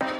[0.00, 0.16] Welcome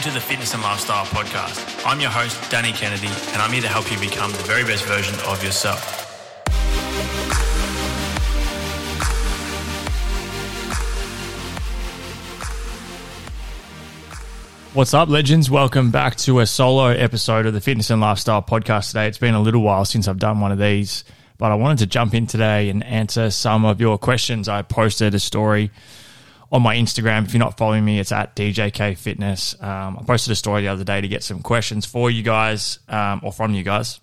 [0.00, 1.84] to the Fitness and Lifestyle Podcast.
[1.86, 4.84] I'm your host, Danny Kennedy, and I'm here to help you become the very best
[4.84, 5.98] version of yourself.
[14.72, 15.50] What's up, legends?
[15.50, 19.08] Welcome back to a solo episode of the Fitness and Lifestyle Podcast today.
[19.08, 21.02] It's been a little while since I've done one of these,
[21.40, 24.46] but I wanted to jump in today and answer some of your questions.
[24.46, 25.70] I posted a story
[26.52, 27.24] on my Instagram.
[27.24, 29.56] If you're not following me, it's at DJK Fitness.
[29.58, 32.78] Um, I posted a story the other day to get some questions for you guys
[32.90, 34.00] um, or from you guys.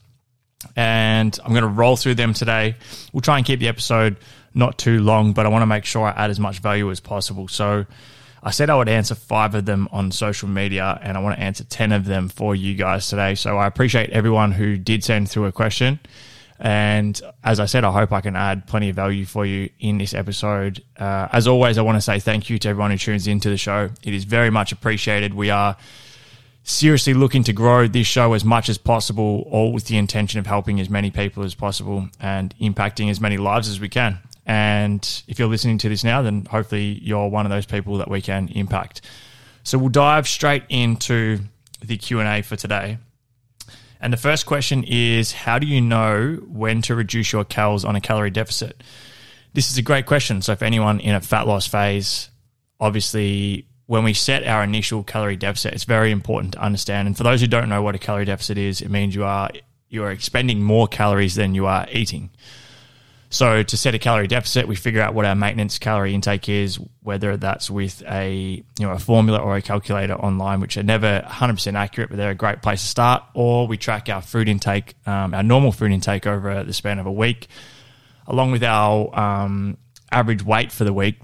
[0.75, 2.73] And I'm going to roll through them today.
[3.13, 4.17] We'll try and keep the episode
[4.55, 6.99] not too long, but I want to make sure I add as much value as
[6.99, 7.47] possible.
[7.47, 7.85] So,
[8.41, 11.43] I said I would answer five of them on social media, and I want to
[11.43, 13.35] answer 10 of them for you guys today.
[13.35, 15.99] So I appreciate everyone who did send through a question.
[16.59, 19.97] And as I said, I hope I can add plenty of value for you in
[19.97, 20.83] this episode.
[20.97, 23.57] Uh, as always, I want to say thank you to everyone who tunes into the
[23.57, 23.89] show.
[24.03, 25.33] It is very much appreciated.
[25.33, 25.77] We are
[26.63, 30.47] seriously looking to grow this show as much as possible, all with the intention of
[30.47, 34.19] helping as many people as possible and impacting as many lives as we can.
[34.45, 38.09] And if you're listening to this now, then hopefully you're one of those people that
[38.09, 39.01] we can impact.
[39.63, 41.39] So we'll dive straight into
[41.83, 42.97] the Q&A for today.
[43.99, 47.95] And the first question is how do you know when to reduce your calories on
[47.95, 48.83] a calorie deficit?
[49.53, 50.41] This is a great question.
[50.41, 52.29] So for anyone in a fat loss phase,
[52.79, 57.07] obviously when we set our initial calorie deficit, it's very important to understand.
[57.07, 59.49] And for those who don't know what a calorie deficit is, it means you are
[59.89, 62.29] you are expending more calories than you are eating.
[63.29, 66.79] So to set a calorie deficit, we figure out what our maintenance calorie intake is,
[67.03, 71.21] whether that's with a you know a formula or a calculator online, which are never
[71.27, 73.23] 100% accurate, but they're a great place to start.
[73.33, 77.05] Or we track our food intake, um, our normal food intake over the span of
[77.05, 77.47] a week,
[78.27, 79.77] along with our um,
[80.09, 81.19] average weight for the week,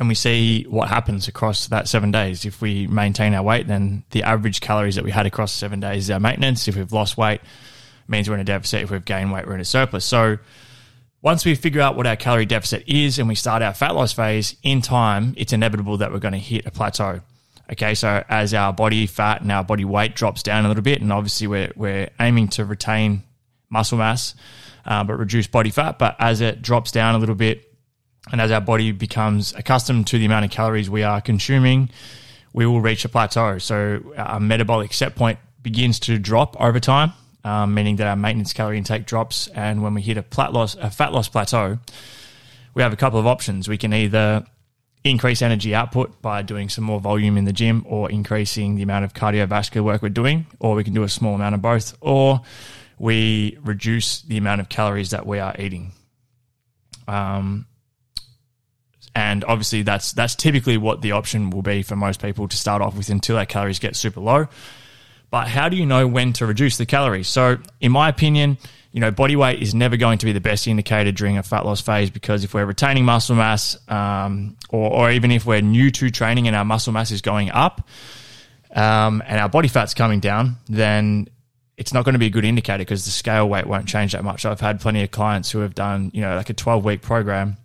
[0.00, 2.44] and we see what happens across that seven days.
[2.44, 6.04] If we maintain our weight, then the average calories that we had across seven days
[6.04, 6.66] is our maintenance.
[6.66, 7.40] If we've lost weight,
[8.08, 8.82] means we're in a deficit.
[8.82, 10.04] If we've gained weight, we're in a surplus.
[10.04, 10.38] So
[11.22, 14.12] once we figure out what our calorie deficit is and we start our fat loss
[14.12, 17.20] phase, in time, it's inevitable that we're going to hit a plateau.
[17.70, 21.00] Okay, so as our body fat and our body weight drops down a little bit,
[21.00, 23.22] and obviously we're, we're aiming to retain
[23.68, 24.34] muscle mass,
[24.86, 25.98] uh, but reduce body fat.
[25.98, 27.66] But as it drops down a little bit,
[28.32, 31.90] and as our body becomes accustomed to the amount of calories we are consuming,
[32.52, 33.58] we will reach a plateau.
[33.58, 37.12] So our metabolic set point begins to drop over time
[37.44, 39.48] um, meaning that our maintenance calorie intake drops.
[39.48, 41.78] And when we hit a fat loss, a fat loss plateau,
[42.74, 43.68] we have a couple of options.
[43.68, 44.44] We can either
[45.02, 49.04] increase energy output by doing some more volume in the gym or increasing the amount
[49.04, 52.42] of cardiovascular work we're doing, or we can do a small amount of both, or
[52.98, 55.92] we reduce the amount of calories that we are eating.
[57.08, 57.66] Um,
[59.14, 62.80] and obviously that's that's typically what the option will be for most people to start
[62.80, 64.46] off with until our calories get super low.
[65.30, 67.28] But how do you know when to reduce the calories?
[67.28, 68.58] So, in my opinion,
[68.92, 71.64] you know, body weight is never going to be the best indicator during a fat
[71.64, 75.90] loss phase because if we're retaining muscle mass, um, or, or, even if we're new
[75.92, 77.86] to training and our muscle mass is going up,
[78.74, 81.28] um, and our body fat's coming down, then
[81.76, 84.24] it's not going to be a good indicator because the scale weight won't change that
[84.24, 84.44] much.
[84.44, 87.56] I've had plenty of clients who have done, you know, like a 12 week program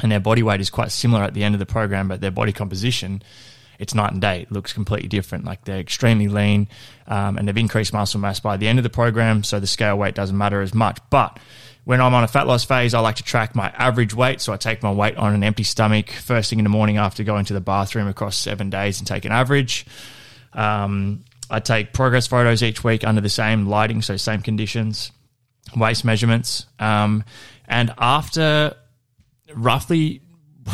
[0.00, 2.32] and their body weight is quite similar at the end of the program, but their
[2.32, 3.22] body composition
[3.78, 4.42] it's night and day.
[4.42, 5.44] It looks completely different.
[5.44, 6.68] Like they're extremely lean
[7.06, 9.96] um, and they've increased muscle mass by the end of the program, so the scale
[9.96, 10.98] weight doesn't matter as much.
[11.10, 11.38] But
[11.84, 14.40] when I'm on a fat loss phase, I like to track my average weight.
[14.40, 17.22] So I take my weight on an empty stomach first thing in the morning after
[17.24, 19.86] going to the bathroom across seven days and take an average.
[20.52, 25.12] Um, I take progress photos each week under the same lighting, so same conditions,
[25.76, 26.66] waist measurements.
[26.78, 27.24] Um,
[27.66, 28.74] and after
[29.54, 30.22] roughly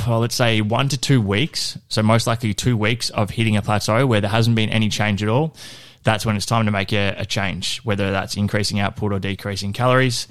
[0.07, 3.63] well, let's say one to two weeks, so most likely two weeks of hitting a
[3.63, 5.55] plateau where there hasn't been any change at all,
[6.03, 9.73] that's when it's time to make a, a change, whether that's increasing output or decreasing
[9.73, 10.29] calories.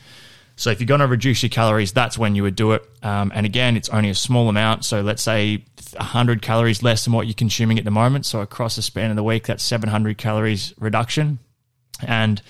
[0.56, 2.84] So if you're going to reduce your calories, that's when you would do it.
[3.02, 4.84] Um, and again, it's only a small amount.
[4.84, 5.64] So let's say
[5.94, 8.26] 100 calories less than what you're consuming at the moment.
[8.26, 11.40] So across the span of the week, that's 700 calories reduction.
[12.06, 12.42] And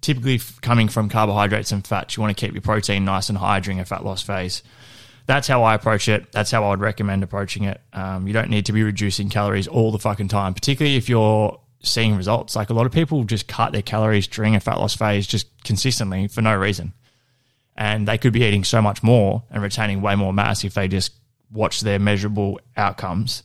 [0.00, 2.16] typically coming from carbohydrates and fats.
[2.16, 4.62] You want to keep your protein nice and high during a fat loss phase.
[5.26, 6.30] That's how I approach it.
[6.32, 7.80] That's how I would recommend approaching it.
[7.92, 11.58] Um, you don't need to be reducing calories all the fucking time, particularly if you're
[11.80, 12.54] seeing results.
[12.56, 15.46] Like a lot of people just cut their calories during a fat loss phase just
[15.64, 16.92] consistently for no reason.
[17.76, 20.88] And they could be eating so much more and retaining way more mass if they
[20.88, 21.12] just
[21.50, 23.42] watch their measurable outcomes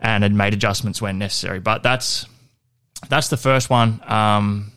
[0.00, 1.60] and had made adjustments when necessary.
[1.60, 2.26] But that's
[3.08, 4.00] that's the first one.
[4.06, 4.72] Um,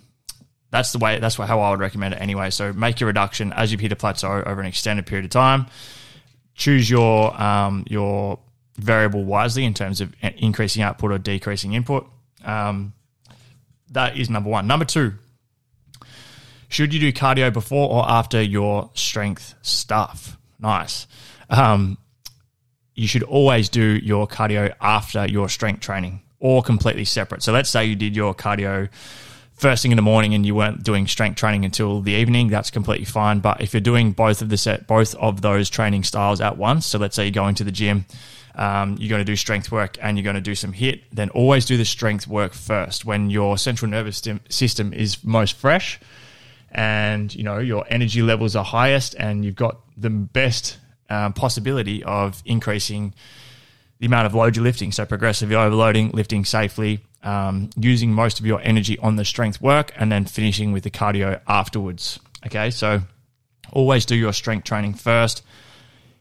[0.69, 1.19] that's the way.
[1.19, 2.49] That's how I would recommend it anyway.
[2.49, 5.67] So make your reduction as you hit a plateau over an extended period of time.
[6.55, 8.39] Choose your um, your
[8.77, 12.07] variable wisely in terms of increasing output or decreasing input.
[12.43, 12.93] Um,
[13.91, 14.67] that is number one.
[14.67, 15.13] Number two,
[16.67, 20.37] should you do cardio before or after your strength stuff?
[20.59, 21.07] Nice.
[21.49, 21.97] Um,
[22.95, 27.41] you should always do your cardio after your strength training or completely separate.
[27.43, 28.89] So let's say you did your cardio
[29.63, 32.69] first thing in the morning and you weren't doing strength training until the evening, that's
[32.69, 33.39] completely fine.
[33.39, 36.85] But if you're doing both of the set, both of those training styles at once,
[36.85, 38.05] so let's say you're going to the gym,
[38.55, 41.29] um, you're going to do strength work and you're going to do some HIIT, then
[41.29, 45.99] always do the strength work first when your central nervous system is most fresh
[46.71, 50.77] and you know your energy levels are highest and you've got the best
[51.09, 53.13] um, possibility of increasing
[53.99, 54.91] the amount of load you're lifting.
[54.91, 59.91] So progressively overloading, lifting safely, um, using most of your energy on the strength work,
[59.95, 62.19] and then finishing with the cardio afterwards.
[62.45, 63.01] Okay, so
[63.71, 65.43] always do your strength training first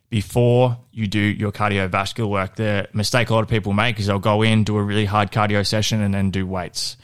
[0.08, 2.56] before you do your cardiovascular work.
[2.56, 5.32] The mistake a lot of people make is they'll go in, do a really hard
[5.32, 6.96] cardio session, and then do weights.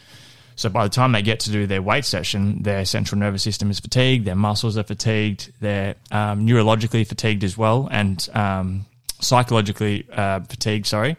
[0.56, 3.70] So by the time they get to do their weight session, their central nervous system
[3.70, 8.84] is fatigued, their muscles are fatigued, they're um, neurologically fatigued as well, and um,
[9.20, 10.86] psychologically uh, fatigued.
[10.86, 11.16] Sorry.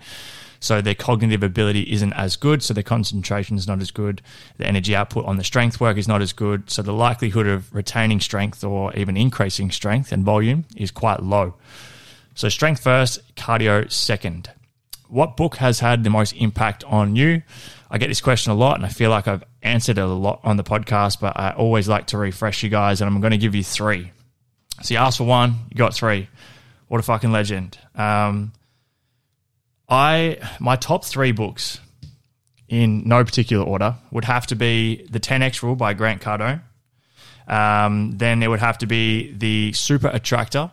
[0.60, 4.22] So their cognitive ability isn't as good, so their concentration is not as good.
[4.58, 7.74] The energy output on the strength work is not as good, so the likelihood of
[7.74, 11.56] retaining strength or even increasing strength and volume is quite low.
[12.36, 14.52] So strength first, cardio second.
[15.08, 17.42] What book has had the most impact on you?
[17.90, 20.42] I get this question a lot, and I feel like I've answered it a lot
[20.44, 23.38] on the podcast, but I always like to refresh you guys, and I'm going to
[23.38, 24.12] give you three.
[24.82, 26.30] So you asked for one, you got three.
[26.88, 27.78] What a fucking legend.
[27.96, 28.52] Um,
[29.89, 31.80] I my top three books
[32.68, 36.62] in no particular order would have to be the 10x Rule by Grant Cardone.
[37.47, 40.69] Um, then it would have to be the Super Attractor.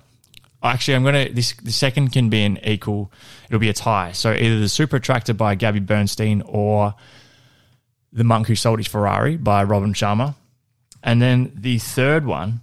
[0.62, 3.10] Actually, I'm gonna this the second can be an equal.
[3.48, 4.12] It'll be a tie.
[4.12, 6.94] So either the Super Attractor by Gabby Bernstein or
[8.12, 10.34] the Monk Who Sold His Ferrari by Robin Sharma.
[11.02, 12.60] And then the third one,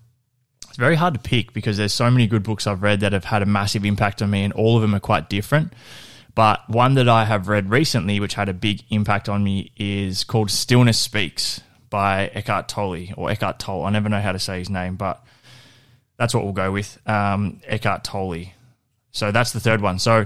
[0.68, 3.26] it's very hard to pick because there's so many good books I've read that have
[3.26, 5.74] had a massive impact on me, and all of them are quite different.
[6.36, 10.24] But one that I have read recently, which had a big impact on me, is
[10.24, 13.86] called Stillness Speaks by Eckhart Tolle or Eckhart Tolle.
[13.86, 15.24] I never know how to say his name, but
[16.18, 16.98] that's what we'll go with.
[17.08, 18.46] Um, Eckhart Tolle.
[19.12, 20.00] So that's the third one.
[20.00, 20.26] So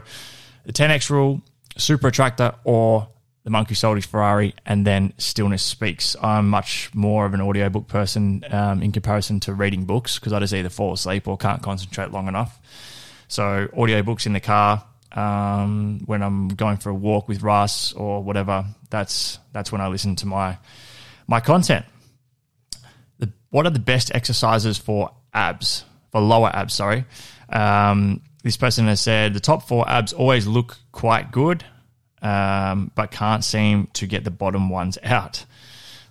[0.66, 1.42] the 10x rule,
[1.76, 3.10] super attractor, or
[3.44, 6.16] the Monk Who Sold His Ferrari, and then Stillness Speaks.
[6.22, 10.40] I'm much more of an audiobook person um, in comparison to reading books because I
[10.40, 12.60] just either fall asleep or can't concentrate long enough.
[13.28, 18.24] So audiobooks in the car, um, when I'm going for a walk with Russ or
[18.24, 18.66] whatever.
[18.90, 20.58] That's that's when I listen to my
[21.28, 21.86] my content.
[23.20, 26.74] The, what are the best exercises for abs for lower abs?
[26.74, 27.06] Sorry,
[27.50, 31.64] um, this person has said the top four abs always look quite good,
[32.22, 35.46] um, but can't seem to get the bottom ones out.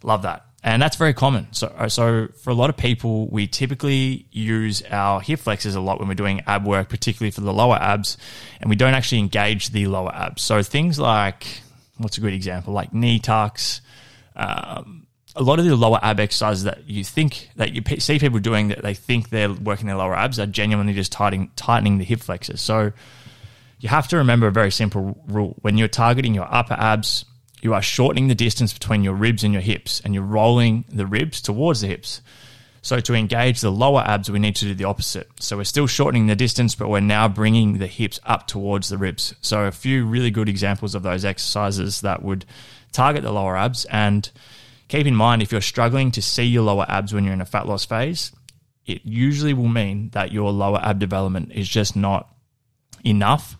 [0.02, 1.46] Love that and that's very common.
[1.52, 5.80] So, uh, so for a lot of people, we typically use our hip flexors a
[5.80, 8.18] lot when we're doing ab work, particularly for the lower abs,
[8.60, 10.42] and we don't actually engage the lower abs.
[10.42, 11.46] So things like,
[11.98, 12.72] what's a good example?
[12.72, 13.80] Like knee tucks.
[14.34, 15.06] Um,
[15.36, 18.68] a lot of the lower ab exercises that you think that you see people doing
[18.68, 22.18] that they think they're working their lower abs are genuinely just tightening tightening the hip
[22.20, 22.60] flexors.
[22.60, 22.92] So
[23.78, 27.24] you have to remember a very simple rule when you're targeting your upper abs
[27.66, 31.04] you are shortening the distance between your ribs and your hips, and you're rolling the
[31.04, 32.22] ribs towards the hips.
[32.80, 35.28] So, to engage the lower abs, we need to do the opposite.
[35.40, 38.98] So, we're still shortening the distance, but we're now bringing the hips up towards the
[38.98, 39.34] ribs.
[39.40, 42.44] So, a few really good examples of those exercises that would
[42.92, 43.84] target the lower abs.
[43.86, 44.30] And
[44.86, 47.46] keep in mind, if you're struggling to see your lower abs when you're in a
[47.46, 48.30] fat loss phase,
[48.86, 52.32] it usually will mean that your lower ab development is just not
[53.04, 53.56] enough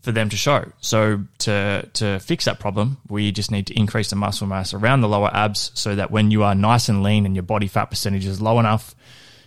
[0.00, 0.72] for them to show.
[0.80, 5.00] So to to fix that problem, we just need to increase the muscle mass around
[5.00, 7.86] the lower abs so that when you are nice and lean and your body fat
[7.86, 8.94] percentage is low enough,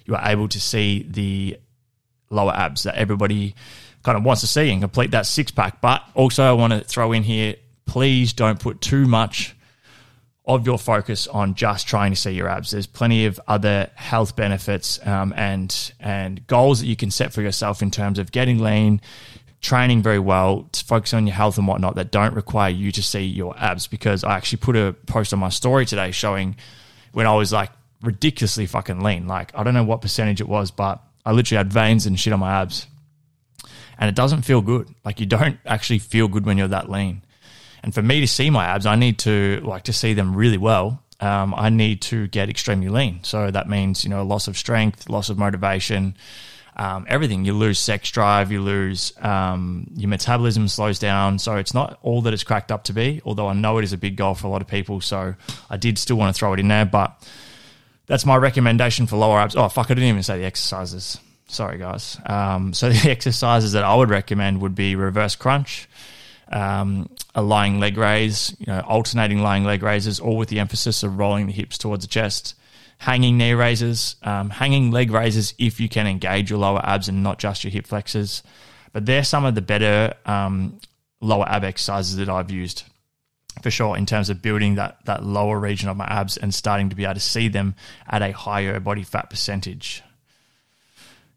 [0.06, 1.58] you are able to see the
[2.30, 3.56] lower abs that everybody
[4.04, 5.82] kind of wants to see and complete that six pack.
[5.82, 7.56] But also I want to throw in here,
[7.86, 9.56] please don't put too much
[10.46, 12.72] of your focus on just trying to see your abs.
[12.72, 17.42] There's plenty of other health benefits um, and and goals that you can set for
[17.42, 19.02] yourself in terms of getting lean,
[19.62, 23.04] training very well, to focus on your health and whatnot that don't require you to
[23.04, 23.88] see your abs.
[23.88, 26.56] Because I actually put a post on my story today showing
[27.14, 29.28] when I was like ridiculously fucking lean.
[29.28, 32.34] Like I don't know what percentage it was, but I literally had veins and shit
[32.34, 32.88] on my abs.
[33.98, 34.88] And it doesn't feel good.
[35.06, 37.22] Like you don't actually feel good when you're that lean.
[37.84, 40.58] And for me to see my abs, I need to like to see them really
[40.58, 41.04] well.
[41.20, 43.24] Um, I need to get extremely lean.
[43.24, 46.16] So that means, you know, loss of strength, loss of motivation,
[46.76, 47.46] um, everything.
[47.46, 51.40] You lose sex drive, you lose um, your metabolism slows down.
[51.40, 53.22] So it's not all that it's cracked up to be.
[53.26, 55.36] Although I know it is a big goal for a lot of people, so
[55.70, 56.86] I did still want to throw it in there.
[56.86, 57.28] But
[58.08, 59.56] that's my recommendation for lower abs.
[59.56, 61.20] Oh fuck, I didn't even say the exercises.
[61.48, 62.18] Sorry guys.
[62.26, 65.90] Um, so the exercises that I would recommend would be reverse crunch.
[66.48, 71.02] Um, a lying leg raise, you know, alternating lying leg raises, all with the emphasis
[71.02, 72.56] of rolling the hips towards the chest
[73.02, 77.24] hanging knee raises, um, hanging leg raises if you can engage your lower abs and
[77.24, 78.44] not just your hip flexors.
[78.94, 80.80] But they're some of the better um,
[81.20, 82.84] lower ab exercises that I've used
[83.64, 86.90] for sure in terms of building that, that lower region of my abs and starting
[86.90, 87.74] to be able to see them
[88.08, 90.04] at a higher body fat percentage.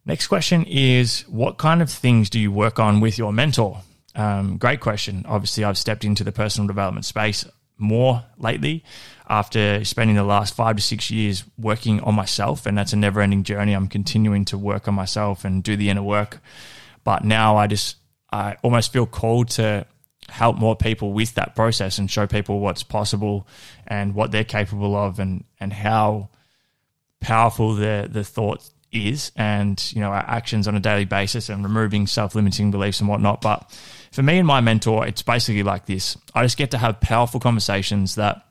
[0.04, 3.80] Next question is What kind of things do you work on with your mentor?
[4.14, 5.24] Um, great question.
[5.26, 7.46] Obviously, I've stepped into the personal development space
[7.78, 8.84] more lately
[9.28, 12.66] after spending the last five to six years working on myself.
[12.66, 13.72] And that's a never ending journey.
[13.72, 16.40] I'm continuing to work on myself and do the inner work.
[17.04, 17.96] But now I just,
[18.30, 19.86] I almost feel called to
[20.28, 23.46] help more people with that process and show people what's possible
[23.86, 26.28] and what they're capable of and, and how
[27.20, 31.62] powerful the, the thought is and, you know, our actions on a daily basis and
[31.64, 33.40] removing self limiting beliefs and whatnot.
[33.40, 33.70] But
[34.12, 37.40] for me and my mentor, it's basically like this I just get to have powerful
[37.40, 38.46] conversations that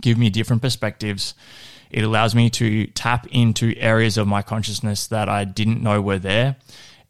[0.00, 1.34] give me different perspectives.
[1.90, 6.18] It allows me to tap into areas of my consciousness that I didn't know were
[6.18, 6.56] there.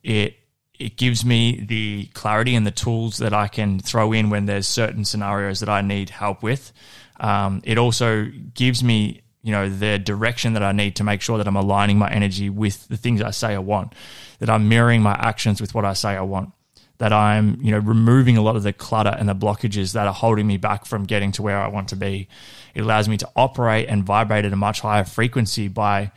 [0.03, 0.37] It
[0.79, 4.69] it gives me the clarity and the tools that I can throw in when there's
[4.69, 6.73] certain scenarios that I need help with.
[7.19, 11.37] Um, it also gives me, you know, the direction that I need to make sure
[11.39, 13.93] that I'm aligning my energy with the things I say I want,
[14.39, 16.53] that I'm mirroring my actions with what I say I want
[16.99, 20.13] that I'm, you know, removing a lot of the clutter and the blockages that are
[20.13, 22.29] holding me back from getting to where I want to be.
[22.75, 26.13] It allows me to operate and vibrate at a much higher frequency by,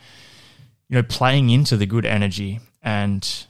[0.88, 3.46] you know, playing into the good energy and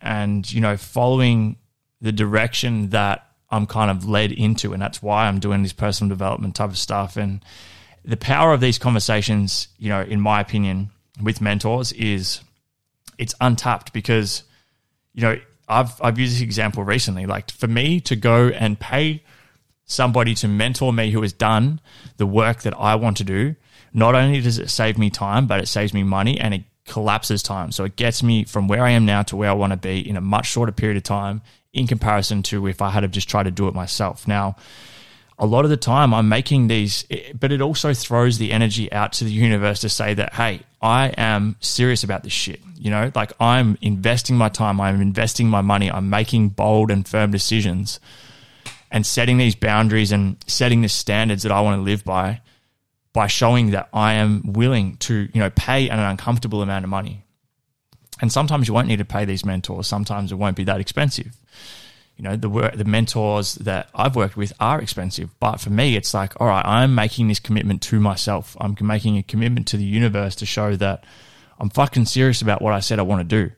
[0.00, 1.56] and you know, following
[2.00, 6.08] the direction that I'm kind of led into, and that's why I'm doing this personal
[6.08, 7.16] development type of stuff.
[7.16, 7.44] And
[8.04, 10.90] the power of these conversations, you know, in my opinion,
[11.22, 12.40] with mentors is
[13.18, 14.42] it's untapped because,
[15.14, 17.26] you know, I've I've used this example recently.
[17.26, 19.22] Like for me to go and pay
[19.84, 21.80] somebody to mentor me who has done
[22.16, 23.54] the work that I want to do,
[23.92, 27.42] not only does it save me time, but it saves me money and it collapses
[27.42, 27.72] time.
[27.72, 30.08] So it gets me from where I am now to where I want to be
[30.08, 31.42] in a much shorter period of time
[31.72, 34.26] in comparison to if I had have just tried to do it myself.
[34.26, 34.56] Now,
[35.38, 38.90] a lot of the time I'm making these, eh, but it also throws the energy
[38.92, 42.60] out to the universe to say that, hey, I am serious about this shit.
[42.76, 47.06] You know, like I'm investing my time, I'm investing my money, I'm making bold and
[47.06, 48.00] firm decisions
[48.90, 52.40] and setting these boundaries and setting the standards that I want to live by
[53.12, 57.24] by showing that I am willing to, you know, pay an uncomfortable amount of money.
[58.20, 61.34] And sometimes you won't need to pay these mentors, sometimes it won't be that expensive
[62.16, 65.96] you know the work, the mentors that I've worked with are expensive, but for me,
[65.96, 68.56] it's like, all right, I'm making this commitment to myself.
[68.60, 71.04] I'm making a commitment to the universe to show that
[71.58, 73.52] I'm fucking serious about what I said I want to do.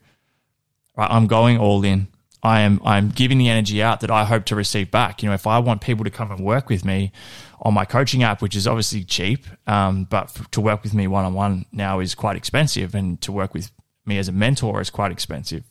[0.97, 2.09] Right, I'm going all in.
[2.43, 5.23] I am I'm giving the energy out that I hope to receive back.
[5.23, 7.13] You know, if I want people to come and work with me
[7.61, 11.25] on my coaching app, which is obviously cheap, um, but to work with me one
[11.25, 13.71] on one now is quite expensive, and to work with
[14.05, 15.65] me as a mentor is quite expensive.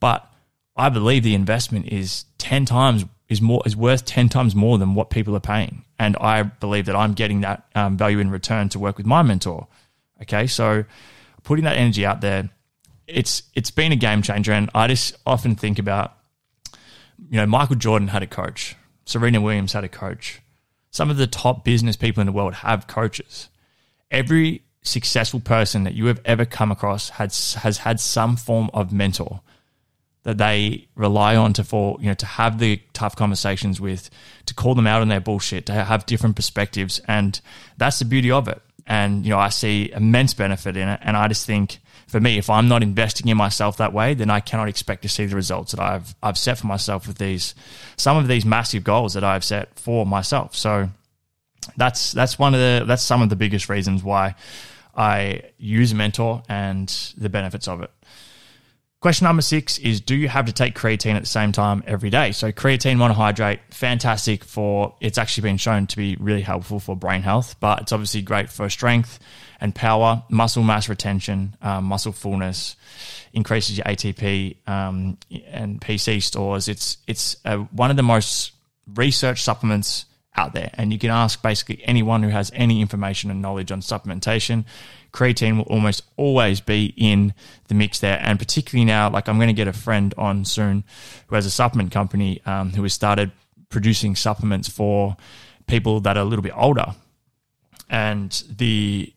[0.00, 0.29] But
[0.76, 4.94] I believe the investment is 10 times is more is worth 10 times more than
[4.94, 5.84] what people are paying.
[5.98, 9.22] And I believe that I'm getting that um, value in return to work with my
[9.22, 9.68] mentor.
[10.22, 10.84] Okay so
[11.42, 12.50] putting that energy out there
[13.06, 14.52] it's it's been a game changer.
[14.52, 16.16] And I just often think about
[17.28, 18.76] you know Michael Jordan had a coach.
[19.04, 20.40] Serena Williams had a coach.
[20.90, 23.48] Some of the top business people in the world have coaches.
[24.10, 28.92] Every successful person that you have ever come across has has had some form of
[28.92, 29.40] mentor
[30.30, 34.10] that they rely on to for you know to have the tough conversations with,
[34.46, 37.40] to call them out on their bullshit, to have different perspectives, and
[37.76, 38.62] that's the beauty of it.
[38.86, 42.38] And you know, I see immense benefit in it, and I just think for me,
[42.38, 45.34] if I'm not investing in myself that way, then I cannot expect to see the
[45.34, 47.54] results that I've I've set for myself with these
[47.96, 50.54] some of these massive goals that I've set for myself.
[50.54, 50.90] So
[51.76, 54.36] that's that's one of the that's some of the biggest reasons why
[54.96, 57.90] I use Mentor and the benefits of it.
[59.00, 62.10] Question number six is Do you have to take creatine at the same time every
[62.10, 62.32] day?
[62.32, 67.22] So, creatine monohydrate, fantastic for it's actually been shown to be really helpful for brain
[67.22, 69.18] health, but it's obviously great for strength
[69.58, 72.76] and power, muscle mass retention, um, muscle fullness,
[73.32, 75.16] increases your ATP um,
[75.46, 76.68] and PC stores.
[76.68, 78.52] It's, it's a, one of the most
[78.86, 80.04] research supplements
[80.36, 80.70] out there.
[80.74, 84.64] And you can ask basically anyone who has any information and knowledge on supplementation
[85.12, 87.34] creatine will almost always be in
[87.68, 88.18] the mix there.
[88.20, 90.84] And particularly now, like I'm going to get a friend on soon
[91.26, 93.32] who has a supplement company um, who has started
[93.68, 95.16] producing supplements for
[95.66, 96.94] people that are a little bit older.
[97.88, 99.12] And the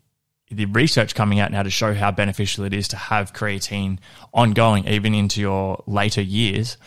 [0.49, 3.97] the research coming out now to show how beneficial it is to have creatine
[4.33, 6.77] ongoing even into your later years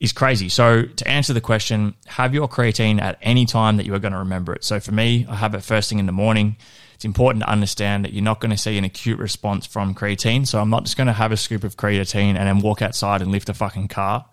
[0.00, 0.48] is crazy.
[0.48, 4.12] So to answer the question, have your creatine at any time that you are going
[4.12, 4.64] to remember it.
[4.64, 6.56] So for me, I have it first thing in the morning
[7.00, 10.46] it's important to understand that you're not going to see an acute response from creatine.
[10.46, 13.22] So I'm not just going to have a scoop of creatine and then walk outside
[13.22, 14.26] and lift a fucking car.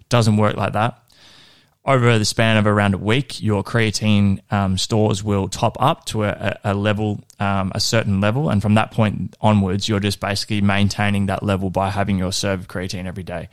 [0.00, 1.02] It doesn't work like that.
[1.84, 6.24] Over the span of around a week, your creatine um, stores will top up to
[6.24, 10.62] a, a level, um, a certain level, and from that point onwards, you're just basically
[10.62, 13.50] maintaining that level by having your serve of creatine every day.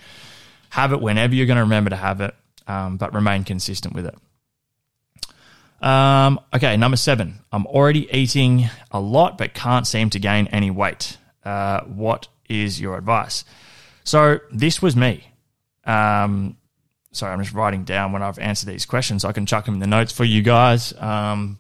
[0.72, 2.34] Have it whenever you're going to remember to have it,
[2.68, 4.16] um, but remain consistent with it.
[5.82, 7.40] Um, okay, number seven.
[7.52, 11.18] I'm already eating a lot, but can't seem to gain any weight.
[11.44, 13.44] Uh, what is your advice?
[14.04, 15.28] So this was me.
[15.86, 16.58] Um,
[17.12, 19.26] sorry, I'm just writing down when I've answered these questions.
[19.26, 20.94] I can chuck them in the notes for you guys.
[21.00, 21.60] Um,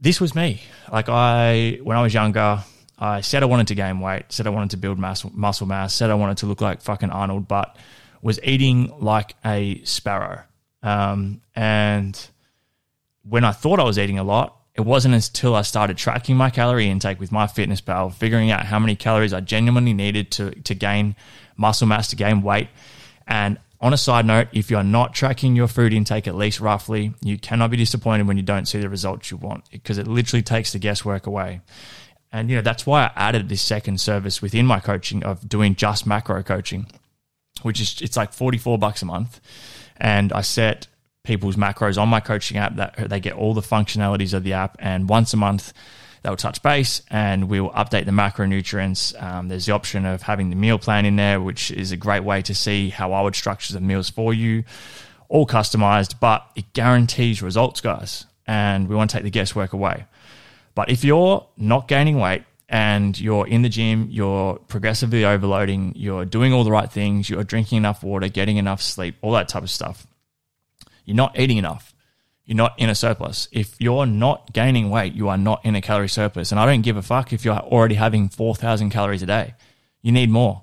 [0.00, 0.60] this was me.
[0.90, 2.62] Like I, when I was younger,
[3.02, 5.92] I said I wanted to gain weight, said I wanted to build mass, muscle mass,
[5.92, 7.76] said I wanted to look like fucking Arnold, but
[8.22, 10.42] was eating like a sparrow.
[10.84, 12.16] Um, and
[13.28, 16.48] when I thought I was eating a lot, it wasn't until I started tracking my
[16.48, 21.16] calorie intake with MyFitnessPal, figuring out how many calories I genuinely needed to, to gain
[21.56, 22.68] muscle mass, to gain weight.
[23.26, 27.14] And on a side note, if you're not tracking your food intake at least roughly,
[27.20, 30.42] you cannot be disappointed when you don't see the results you want because it literally
[30.42, 31.62] takes the guesswork away.
[32.32, 35.74] And you know, that's why I added this second service within my coaching of doing
[35.74, 36.86] just macro coaching,
[37.60, 39.40] which is it's like 44 bucks a month.
[39.98, 40.86] And I set
[41.24, 44.76] people's macros on my coaching app that they get all the functionalities of the app.
[44.78, 45.72] And once a month
[46.22, 49.20] they'll touch base and we'll update the macronutrients.
[49.20, 52.22] Um, there's the option of having the meal plan in there which is a great
[52.22, 54.64] way to see how i would structure the meals for you.
[55.28, 58.24] All customized but it guarantees results guys.
[58.46, 60.06] And we want to take the guesswork away
[60.74, 66.24] but if you're not gaining weight and you're in the gym, you're progressively overloading, you're
[66.24, 69.62] doing all the right things, you're drinking enough water, getting enough sleep, all that type
[69.62, 70.06] of stuff
[71.04, 71.94] you're not eating enough.
[72.44, 73.48] You're not in a surplus.
[73.52, 76.50] If you're not gaining weight, you are not in a calorie surplus.
[76.50, 79.54] And I don't give a fuck if you're already having 4,000 calories a day.
[80.02, 80.62] You need more.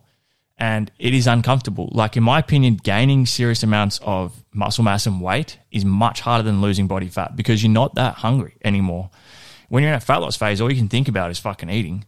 [0.57, 1.89] And it is uncomfortable.
[1.93, 6.43] Like, in my opinion, gaining serious amounts of muscle mass and weight is much harder
[6.43, 9.09] than losing body fat because you're not that hungry anymore.
[9.69, 12.05] When you're in a fat loss phase, all you can think about is fucking eating.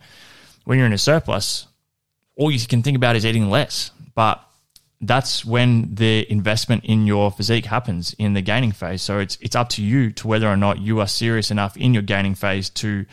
[0.65, 1.67] When you're in a surplus,
[2.36, 3.91] all you can think about is eating less.
[4.13, 4.43] But
[5.00, 9.02] that's when the investment in your physique happens in the gaining phase.
[9.02, 11.93] So it's it's up to you to whether or not you are serious enough in
[11.93, 13.06] your gaining phase to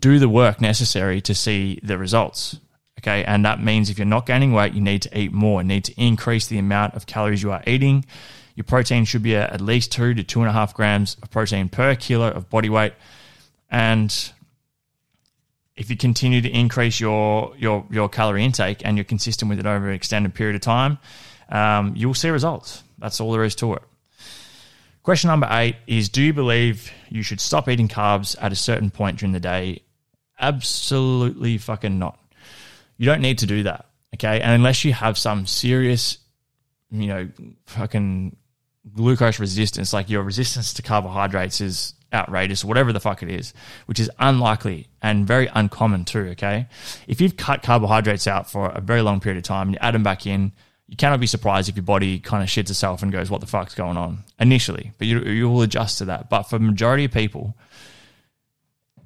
[0.00, 2.58] do the work necessary to see the results.
[3.00, 5.60] Okay, and that means if you're not gaining weight, you need to eat more.
[5.60, 8.04] You need to increase the amount of calories you are eating.
[8.56, 11.68] Your protein should be at least two to two and a half grams of protein
[11.68, 12.92] per kilo of body weight.
[13.70, 14.32] And
[15.76, 19.66] if you continue to increase your your your calorie intake and you're consistent with it
[19.66, 20.98] over an extended period of time,
[21.50, 22.82] um, you'll see results.
[22.98, 23.82] That's all there is to it.
[25.02, 28.90] Question number eight is Do you believe you should stop eating carbs at a certain
[28.90, 29.82] point during the day?
[30.40, 32.18] Absolutely fucking not.
[32.96, 33.86] You don't need to do that.
[34.14, 34.40] Okay.
[34.40, 36.18] And unless you have some serious,
[36.90, 37.28] you know,
[37.66, 38.36] fucking
[38.92, 43.52] glucose resistance, like your resistance to carbohydrates is outrageous, whatever the fuck it is,
[43.86, 46.66] which is unlikely and very uncommon too, okay?
[47.06, 49.94] If you've cut carbohydrates out for a very long period of time and you add
[49.94, 50.52] them back in,
[50.86, 53.46] you cannot be surprised if your body kind of shits itself and goes, what the
[53.46, 56.30] fuck's going on initially, but you, you will adjust to that.
[56.30, 57.54] But for majority of people,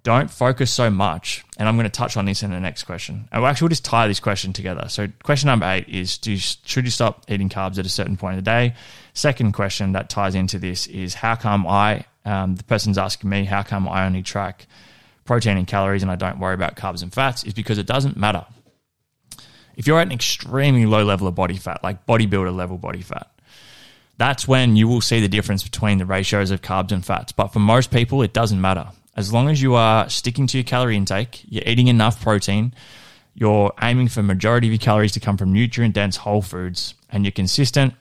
[0.05, 1.45] don't focus so much.
[1.59, 3.29] And I'm going to touch on this in the next question.
[3.31, 4.89] And we'll actually we'll just tie this question together.
[4.89, 8.17] So question number eight is, do you, should you stop eating carbs at a certain
[8.17, 8.75] point of the day?
[9.15, 13.45] Second question that ties into this is, how come I um, the person's asking me
[13.45, 14.67] how come I only track
[15.25, 18.17] protein and calories and I don't worry about carbs and fats is because it doesn't
[18.17, 18.45] matter.
[19.77, 23.29] If you're at an extremely low level of body fat, like bodybuilder level body fat,
[24.19, 27.33] that's when you will see the difference between the ratios of carbs and fats.
[27.33, 28.89] But for most people, it doesn't matter.
[29.17, 32.75] As long as you are sticking to your calorie intake, you're eating enough protein,
[33.35, 37.25] you're aiming for majority of your calories to come from nutrient dense whole foods, and
[37.25, 37.95] you're consistent,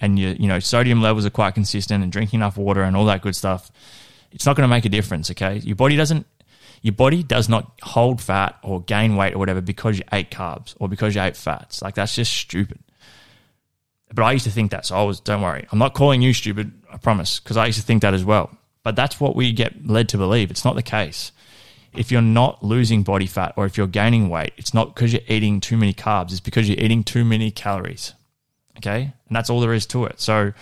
[0.00, 3.06] and your you know sodium levels are quite consistent, and drinking enough water and all
[3.06, 3.70] that good stuff,
[4.32, 5.30] it's not going to make a difference.
[5.30, 6.26] Okay, your body doesn't.
[6.80, 10.76] Your body does not hold fat or gain weight or whatever because you ate carbs
[10.78, 11.82] or because you ate fats.
[11.82, 12.78] Like that's just stupid.
[14.14, 15.66] But I used to think that, so I was, don't worry.
[15.70, 18.50] I'm not calling you stupid, I promise, because I used to think that as well.
[18.82, 20.50] But that's what we get led to believe.
[20.50, 21.32] It's not the case.
[21.94, 25.22] If you're not losing body fat or if you're gaining weight, it's not because you're
[25.28, 28.14] eating too many carbs, it's because you're eating too many calories.
[28.78, 29.02] Okay?
[29.02, 30.20] And that's all there is to it.
[30.20, 30.52] So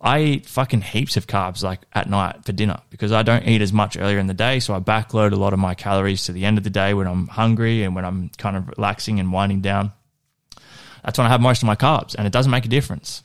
[0.00, 3.60] I eat fucking heaps of carbs like at night for dinner because I don't eat
[3.60, 4.60] as much earlier in the day.
[4.60, 7.06] So I backload a lot of my calories to the end of the day when
[7.06, 9.92] I'm hungry and when I'm kind of relaxing and winding down
[11.02, 13.22] that's when I have most of my carbs, and it doesn't make a difference.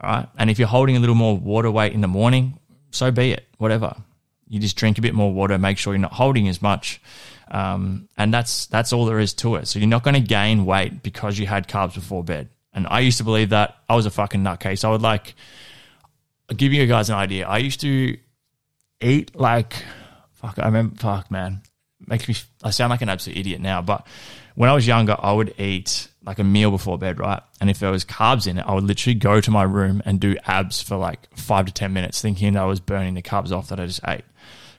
[0.00, 0.28] All right.
[0.38, 2.58] And if you're holding a little more water weight in the morning,
[2.90, 3.94] so be it, whatever.
[4.48, 7.00] You just drink a bit more water, make sure you're not holding as much.
[7.50, 9.68] Um, and that's that's all there is to it.
[9.68, 12.48] So you're not going to gain weight because you had carbs before bed.
[12.72, 14.84] And I used to believe that I was a fucking nutcase.
[14.84, 15.34] I would like
[16.48, 17.46] I'll give you guys an idea.
[17.46, 18.16] I used to
[19.00, 19.74] eat like
[20.32, 20.58] fuck.
[20.58, 21.62] I remember fuck man
[22.06, 24.06] makes me I sound like an absolute idiot now, but
[24.54, 27.42] when I was younger, I would eat like a meal before bed, right?
[27.60, 30.20] And if there was carbs in it, I would literally go to my room and
[30.20, 33.68] do abs for like five to 10 minutes, thinking I was burning the carbs off
[33.68, 34.24] that I just ate.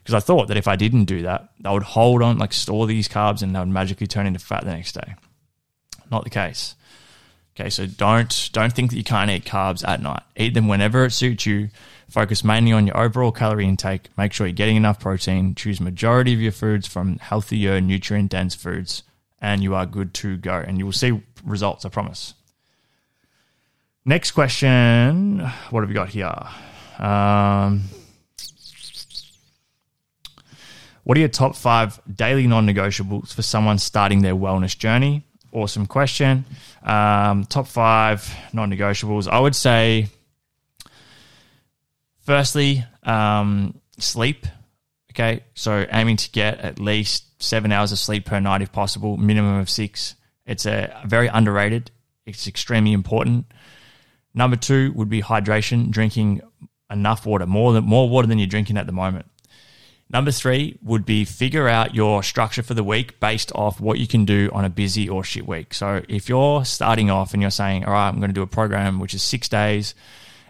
[0.03, 2.85] Because I thought that if I didn't do that, I would hold on, like store
[2.85, 5.15] these carbs and they would magically turn into fat the next day.
[6.11, 6.75] Not the case.
[7.55, 10.23] Okay, so don't don't think that you can't eat carbs at night.
[10.35, 11.69] Eat them whenever it suits you.
[12.09, 14.09] Focus mainly on your overall calorie intake.
[14.17, 15.55] Make sure you're getting enough protein.
[15.55, 19.03] Choose majority of your foods from healthier, nutrient dense foods
[19.41, 20.53] and you are good to go.
[20.53, 22.35] And you will see results, I promise.
[24.05, 25.39] Next question.
[25.71, 26.33] What have we got here?
[26.99, 27.83] Um,
[31.03, 35.23] what are your top five daily non negotiables for someone starting their wellness journey?
[35.51, 36.45] Awesome question.
[36.83, 39.27] Um, top five non negotiables.
[39.27, 40.07] I would say,
[42.25, 44.47] firstly, um, sleep.
[45.11, 45.43] Okay.
[45.53, 49.59] So aiming to get at least seven hours of sleep per night if possible, minimum
[49.59, 50.15] of six.
[50.45, 51.91] It's a very underrated.
[52.25, 53.45] It's extremely important.
[54.33, 56.41] Number two would be hydration, drinking
[56.89, 59.25] enough water, more than more water than you're drinking at the moment.
[60.11, 64.07] Number three would be figure out your structure for the week based off what you
[64.07, 65.73] can do on a busy or shit week.
[65.73, 68.47] So if you're starting off and you're saying, all right, I'm going to do a
[68.47, 69.95] program which is six days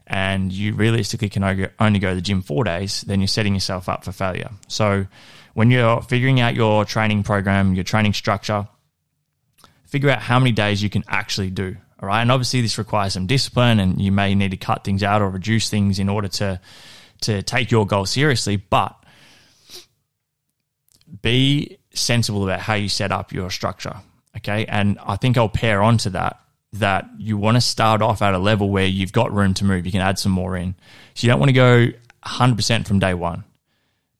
[0.07, 1.43] and you realistically can
[1.79, 4.49] only go to the gym four days, then you're setting yourself up for failure.
[4.67, 5.05] So
[5.53, 8.67] when you're figuring out your training program, your training structure,
[9.85, 11.77] figure out how many days you can actually do.
[11.99, 12.21] All right.
[12.21, 15.29] And obviously, this requires some discipline, and you may need to cut things out or
[15.29, 16.59] reduce things in order to,
[17.21, 18.55] to take your goal seriously.
[18.55, 18.95] But
[21.21, 23.95] be sensible about how you set up your structure.
[24.37, 24.65] Okay.
[24.65, 26.39] And I think I'll pair on to that
[26.73, 29.85] that you want to start off at a level where you've got room to move.
[29.85, 30.73] You can add some more in.
[31.15, 31.87] So you don't want to go
[32.25, 33.43] 100% from day one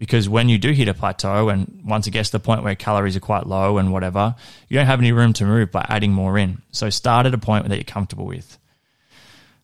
[0.02, 2.74] because when you do hit a plateau and once it gets to the point where
[2.74, 4.36] calories are quite low and whatever,
[4.68, 6.60] you don't have any room to move by adding more in.
[6.72, 8.58] So start at a point that you're comfortable with.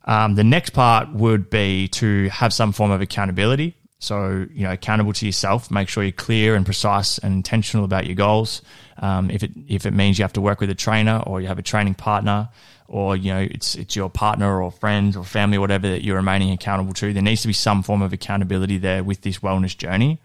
[0.05, 3.75] Um, the next part would be to have some form of accountability.
[3.99, 5.71] So, you know, accountable to yourself.
[5.71, 8.61] Make sure you're clear and precise and intentional about your goals.
[8.99, 11.47] Um, if it if it means you have to work with a trainer or you
[11.47, 12.49] have a training partner,
[12.87, 16.17] or you know it's it's your partner or friends or family or whatever that you're
[16.17, 19.75] remaining accountable to, there needs to be some form of accountability there with this wellness
[19.75, 20.19] journey.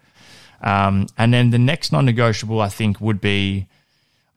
[0.61, 3.67] Um, and then the next non negotiable, I think, would be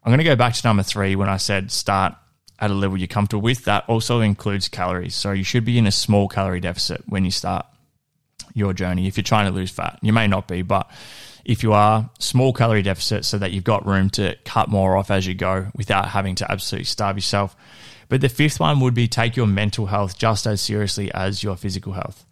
[0.03, 2.14] I'm going to go back to number three when I said start
[2.59, 3.64] at a level you're comfortable with.
[3.64, 5.14] That also includes calories.
[5.14, 7.66] So you should be in a small calorie deficit when you start
[8.56, 9.98] your journey if you're trying to lose fat.
[10.02, 10.90] You may not be, but
[11.44, 15.10] if you are, small calorie deficit so that you've got room to cut more off
[15.10, 17.54] as you go without having to absolutely starve yourself.
[18.08, 21.56] But the fifth one would be take your mental health just as seriously as your
[21.56, 22.24] physical health.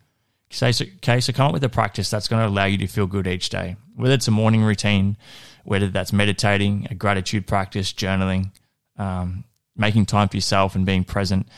[0.50, 3.06] So, okay, so come up with a practice that's going to allow you to feel
[3.06, 5.16] good each day, whether it's a morning routine,
[5.64, 8.50] whether that's meditating, a gratitude practice, journaling,
[8.96, 9.44] um,
[9.76, 11.48] making time for yourself and being present.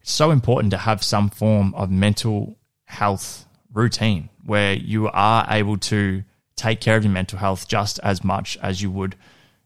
[0.00, 5.76] It's so important to have some form of mental health routine where you are able
[5.76, 6.24] to
[6.56, 9.14] take care of your mental health just as much as you would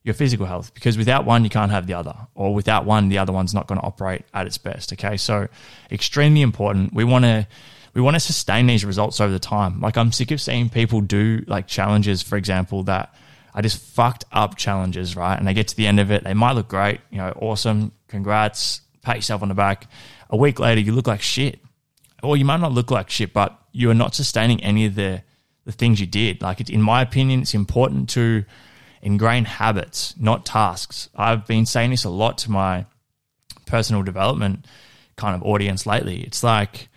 [0.04, 3.18] your physical health because without one you can't have the other or without one the
[3.18, 5.46] other one's not going to operate at its best okay so
[5.92, 7.46] extremely important we want to
[7.94, 9.80] we want to sustain these results over the time.
[9.80, 13.14] Like I'm sick of seeing people do like challenges, for example, that
[13.54, 15.36] are just fucked up challenges, right?
[15.36, 17.92] And they get to the end of it, they might look great, you know, awesome,
[18.08, 19.88] congrats, pat yourself on the back.
[20.30, 21.60] A week later, you look like shit.
[22.22, 25.22] or you might not look like shit, but you are not sustaining any of the
[25.64, 26.42] the things you did.
[26.42, 28.44] Like, it's, in my opinion, it's important to
[29.00, 31.08] ingrain habits, not tasks.
[31.14, 32.86] I've been saying this a lot to my
[33.66, 34.66] personal development
[35.16, 36.20] kind of audience lately.
[36.22, 36.88] It's like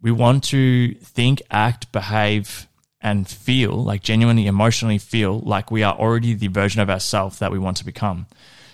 [0.00, 2.66] we want to think, act, behave,
[3.00, 7.52] and feel like genuinely emotionally feel like we are already the version of ourselves that
[7.52, 8.26] we want to become.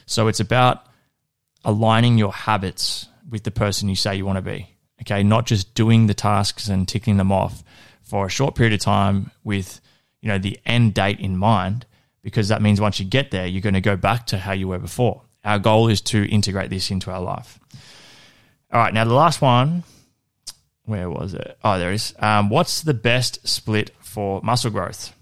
[0.06, 0.86] So it's about
[1.64, 4.75] aligning your habits with the person you say you want to be.
[5.02, 7.62] Okay, not just doing the tasks and ticking them off
[8.02, 9.80] for a short period of time with,
[10.20, 11.86] you know, the end date in mind
[12.26, 14.66] because that means once you get there, you're going to go back to how you
[14.66, 15.22] were before.
[15.44, 17.60] Our goal is to integrate this into our life.
[18.72, 19.84] All right, now the last one,
[20.86, 21.56] where was it?
[21.62, 22.14] Oh, there it is.
[22.18, 25.14] Um, what's the best split for muscle growth?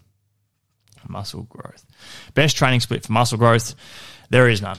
[1.07, 1.85] Muscle growth.
[2.33, 3.75] Best training split for muscle growth?
[4.31, 4.79] There is none.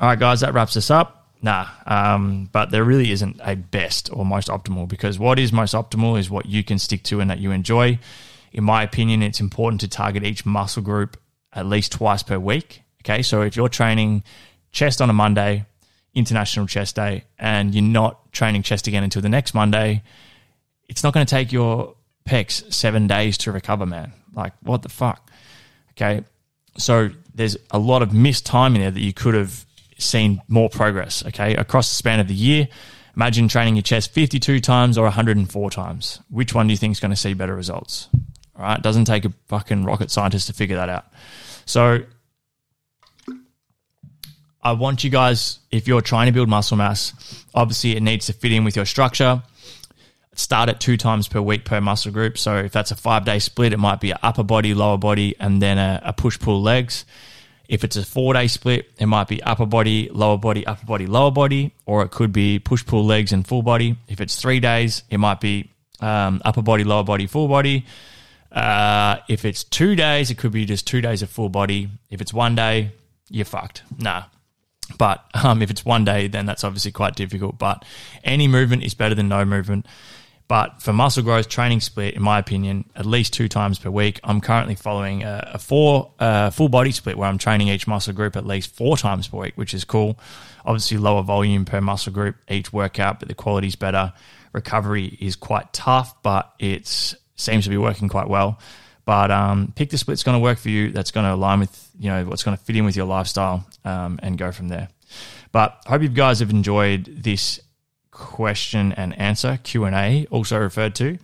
[0.00, 1.21] All right, guys, that wraps us up.
[1.44, 5.74] Nah, um, but there really isn't a best or most optimal because what is most
[5.74, 7.98] optimal is what you can stick to and that you enjoy.
[8.52, 11.16] In my opinion, it's important to target each muscle group
[11.52, 12.82] at least twice per week.
[13.02, 14.22] Okay, so if you're training
[14.70, 15.66] chest on a Monday,
[16.14, 20.02] International Chest Day, and you're not training chest again until the next Monday,
[20.88, 24.12] it's not going to take your pecs seven days to recover, man.
[24.32, 25.28] Like, what the fuck?
[25.92, 26.22] Okay,
[26.78, 29.66] so there's a lot of missed time in there that you could have
[30.02, 32.68] seen more progress, okay, across the span of the year.
[33.16, 36.20] Imagine training your chest 52 times or 104 times.
[36.30, 38.08] Which one do you think is going to see better results?
[38.56, 41.06] All right, it doesn't take a fucking rocket scientist to figure that out.
[41.66, 42.04] So
[44.62, 47.12] I want you guys, if you're trying to build muscle mass,
[47.54, 49.42] obviously it needs to fit in with your structure.
[50.34, 52.38] Start at two times per week per muscle group.
[52.38, 55.60] So if that's a five day split, it might be upper body, lower body, and
[55.60, 57.04] then a, a push pull legs.
[57.68, 61.06] If it's a four day split, it might be upper body, lower body, upper body,
[61.06, 63.96] lower body, or it could be push pull legs and full body.
[64.08, 65.70] If it's three days, it might be
[66.00, 67.86] um, upper body, lower body, full body.
[68.50, 71.88] Uh, if it's two days, it could be just two days of full body.
[72.10, 72.92] If it's one day,
[73.30, 73.82] you're fucked.
[73.98, 74.24] Nah.
[74.98, 77.58] But um, if it's one day, then that's obviously quite difficult.
[77.58, 77.84] But
[78.24, 79.86] any movement is better than no movement.
[80.52, 84.20] But for muscle growth training split, in my opinion, at least two times per week.
[84.22, 88.12] I'm currently following a, a four uh, full body split where I'm training each muscle
[88.12, 90.18] group at least four times per week, which is cool.
[90.66, 94.12] Obviously, lower volume per muscle group each workout, but the quality's better.
[94.52, 98.58] Recovery is quite tough, but it seems to be working quite well.
[99.06, 100.90] But um, pick the split going to work for you.
[100.92, 103.66] That's going to align with you know what's going to fit in with your lifestyle,
[103.86, 104.90] um, and go from there.
[105.50, 107.58] But I hope you guys have enjoyed this
[108.12, 111.18] question and answer Q and A, also referred to.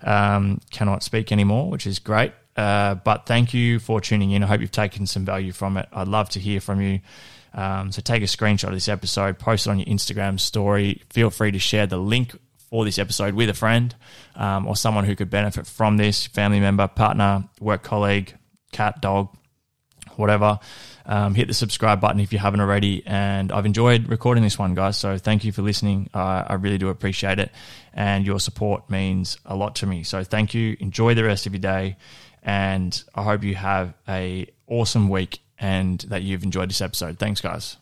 [0.00, 2.32] Um, cannot speak anymore, which is great.
[2.56, 4.42] Uh, but thank you for tuning in.
[4.42, 5.88] I hope you've taken some value from it.
[5.92, 7.00] I'd love to hear from you.
[7.54, 11.02] Um, so take a screenshot of this episode, post it on your Instagram story.
[11.10, 12.36] Feel free to share the link
[12.70, 13.94] for this episode with a friend
[14.36, 18.34] um, or someone who could benefit from this family member, partner, work colleague,
[18.72, 19.28] cat, dog,
[20.16, 20.58] whatever.
[21.10, 23.02] Um, hit the subscribe button if you haven't already.
[23.06, 24.98] And I've enjoyed recording this one, guys.
[24.98, 26.10] So thank you for listening.
[26.12, 27.50] Uh, I really do appreciate it.
[27.94, 30.02] And your support means a lot to me.
[30.02, 30.76] So thank you.
[30.80, 31.96] Enjoy the rest of your day.
[32.42, 37.18] And I hope you have a awesome week and that you've enjoyed this episode.
[37.18, 37.78] Thanks, guys.